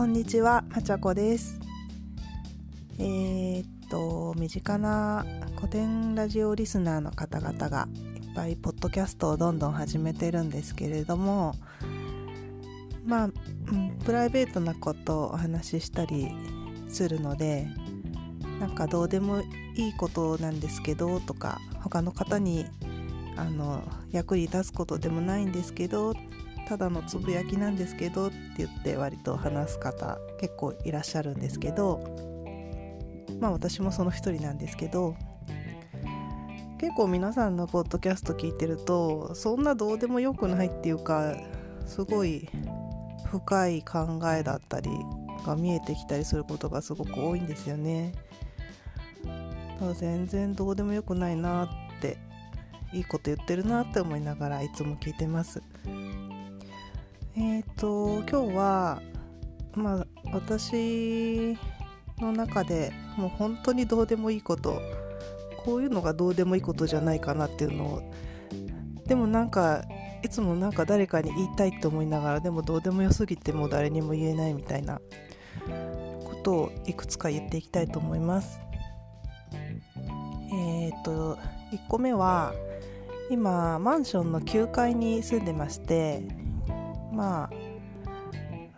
[0.00, 1.60] こんにちは、まちゃこです。
[2.98, 5.26] えー、っと、身近な
[5.56, 11.54] 古典ラジオリスナーの方々がいっぱいポッドキャストをどんどん始めてるんですけれども、
[13.04, 16.30] まあ、うん、プライベートなことをお話ししたり
[16.88, 17.68] するので、
[18.58, 19.42] なんかどうでも
[19.76, 22.64] いいことなんですけどとか、他の方に
[23.36, 23.82] あの
[24.12, 26.14] 役に立つことでもないんですけど
[26.70, 31.98] ただのつぶやきなんですけどって言って割と話す方結構いらっしゃるんですけど
[33.40, 35.16] まあ私もその一人なんですけど
[36.78, 41.34] 結構皆さんのポッドキャスト聞いてるとそんなどうでもよくないっていうか
[41.86, 42.48] すごい
[43.26, 44.90] 深い考えだったり
[45.44, 48.12] が見えてきたりすることがすごく多いんですよね。
[49.80, 51.68] だ全然どうでもよくないなっ
[52.00, 52.16] て
[52.92, 55.60] いいこと言ってるなって思いながらいつも聞いてます。
[57.36, 59.02] えっ、ー、と今日は
[59.74, 61.56] まあ私
[62.18, 64.80] の中でもう本当にどうでもいいこと
[65.64, 68.12] こういうのがどうでもいいことじゃないかなっていうのを
[69.06, 69.84] でもなんか
[70.22, 75.00] いつもなんか誰かに言いたいって思いながらでもどうでもよすぎてもう誰にも言えないみたいな
[76.24, 78.60] ことをいくつか言っていきたいと思います。
[80.52, 81.36] えっ、ー、と
[81.72, 82.52] 1個目は
[83.30, 86.22] 今マンションの9階に住んでまして
[87.20, 87.50] まあ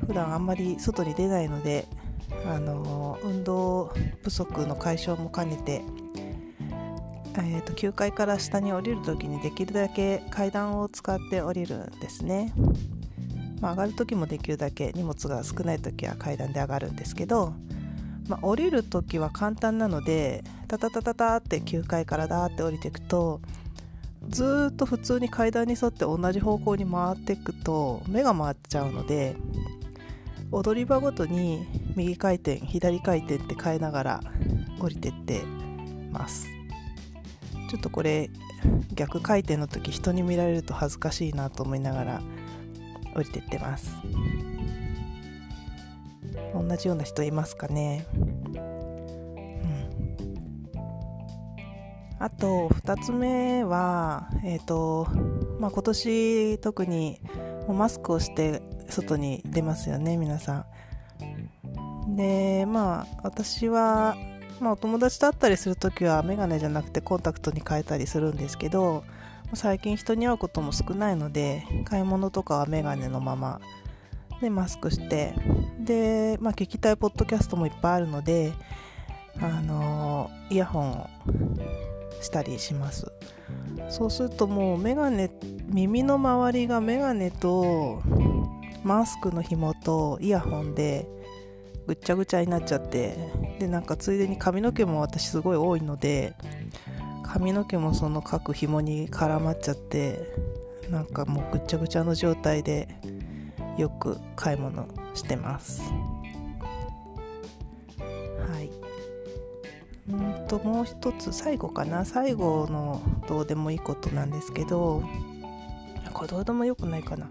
[0.05, 1.87] 普段あんまり外に出ないので
[2.45, 3.93] あの運動
[4.25, 5.83] 不足の解消も兼ねて、
[7.37, 12.53] えーと、9階から下に降りる時にできるだけ階段を使って降りるんですね、
[13.61, 17.55] まあ、上がる時もできるだけ荷物が少ない時は階段で上がるんですけど、
[18.27, 23.41] まあ、降りる時は簡単なのでタタタタタって9階からダーって降りていくと
[24.29, 29.37] ずっと普通に階段に沿って同じ方向に回っていくと目が回っちゃうので
[30.51, 34.21] 踊り場ごとに右回転左回転って変えながら
[34.81, 35.43] 降りてって
[36.11, 36.47] ます。
[37.71, 38.29] ちょっとこれ
[38.95, 42.23] 逆回転の時人に見られると恥ずかしいなと思いながら
[43.15, 43.97] 降りてってます。
[46.55, 48.07] 同じような人いますかね？
[52.23, 55.09] あと2つ目は、えーと
[55.59, 57.21] まあ、今年特に
[57.69, 60.65] マスクをして外に出ますよね皆さ
[62.07, 62.15] ん。
[62.15, 64.15] でまあ私は、
[64.61, 69.03] まあ、お友達と会ったりする時は眼鏡じゃなくてコンタクトに変えたりするんですけど
[69.55, 73.61] 最近人に会うことも少ないので買い物とかは眼鏡のまま
[74.41, 75.35] でマスクして
[75.81, 78.53] で、まあ、聞きたいポッドキャストもいっぱいあるので
[79.41, 81.11] あのイヤホンを
[82.23, 83.13] したりします。
[83.89, 85.31] そうするともうメガネ
[85.67, 88.03] 耳の周りがメガネと
[88.85, 91.07] マスクの紐とイヤホンで
[91.87, 93.17] ぐっちゃぐちゃになっちゃって
[93.59, 96.35] でなんかついでに髪の毛も私すごい多いので
[97.23, 100.21] 髪の毛もその各紐に絡まっちゃって
[100.91, 102.89] なんかもうぐっちゃぐちゃの状態で
[103.79, 105.83] よく買い物してます。
[110.09, 112.05] うんともう一つ最後かな。
[112.05, 115.03] 最後のどうでもいいことなんですけど
[116.13, 117.31] これどうでもよくないかな。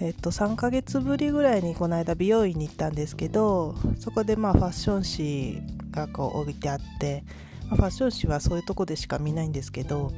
[0.00, 5.62] えっと3ヶ月ぶりぐらいにこの間美容院に行ったんですけどそこでまあファッション誌
[5.92, 7.22] がこう置いてあって、
[7.68, 10.10] まあ、ファッション誌はそういうとこでしか見ないんですけど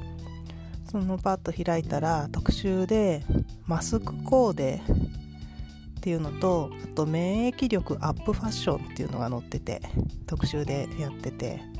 [0.91, 3.22] そのパッと開いたら特集で
[3.66, 4.80] マスクコーデ
[5.98, 9.82] っていうのとあと免疫力アップファッションっていうのが載ってて
[10.26, 11.75] 特集でやってて。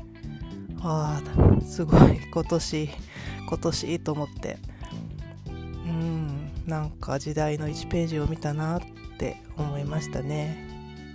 [0.81, 2.89] ああすごい今年
[3.47, 4.57] 今年と思って。
[5.47, 8.81] うんなんか時代の1ページを見たなっ
[9.17, 10.67] て思いましたね。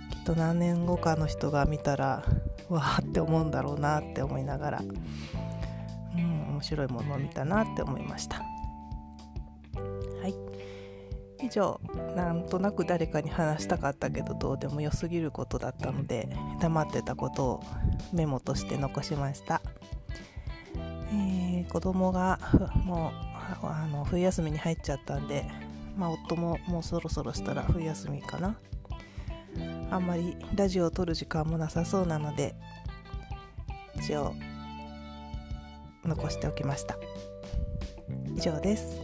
[0.09, 2.25] きっと何年後かの人が見たら
[2.69, 4.79] わーって思うんだろうなって思いながら。
[4.79, 8.37] うん面白いものを見たなって思いました。
[8.37, 8.43] は
[10.27, 10.35] い。
[11.45, 11.79] 以上
[12.15, 16.29] なんとなく誰かに話したかったけどどうでもよすぎることだったので
[16.61, 17.63] 黙ってたことを
[18.11, 19.61] メモとして残しました、
[21.11, 22.39] えー、子供が
[22.85, 23.11] も
[23.63, 25.45] うあの冬休みに入っちゃったんで、
[25.97, 28.55] まあ、夫ももうそろそろしたら冬休みかな。
[29.91, 32.55] あんまりラジオを撮る時間もなさそうなので
[33.95, 34.33] 一応
[36.03, 36.97] 残しておきました。
[38.35, 38.99] 以上です。